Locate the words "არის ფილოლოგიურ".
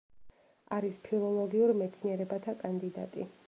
0.77-1.75